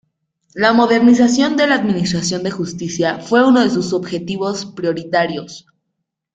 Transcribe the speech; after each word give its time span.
La 0.55 0.73
modernización 0.73 1.55
de 1.55 1.67
la 1.67 1.75
Administración 1.75 2.41
de 2.41 2.49
Justicia 2.49 3.19
fue 3.19 3.47
uno 3.47 3.59
de 3.63 3.69
sus 3.69 3.93
objetivos 3.93 4.65
prioritarios. 4.65 5.67